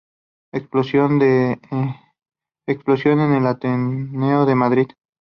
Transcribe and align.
Exposición 0.51 1.61
en 3.21 3.31
el 3.35 3.45
Ateneo 3.45 4.47
de 4.47 4.55
Madrid. 4.55 4.87